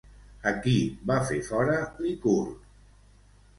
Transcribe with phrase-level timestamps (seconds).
[0.51, 0.73] A qui
[1.11, 2.59] va fer fora Licurg?